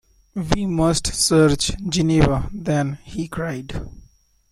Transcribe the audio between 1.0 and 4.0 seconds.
search Geneva, then," he cried.